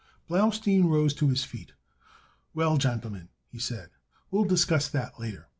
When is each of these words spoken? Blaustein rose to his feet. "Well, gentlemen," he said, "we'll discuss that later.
Blaustein 0.27 0.85
rose 0.89 1.13
to 1.13 1.27
his 1.29 1.43
feet. 1.43 1.73
"Well, 2.55 2.77
gentlemen," 2.79 3.29
he 3.45 3.59
said, 3.59 3.91
"we'll 4.31 4.45
discuss 4.45 4.87
that 4.87 5.19
later. 5.19 5.47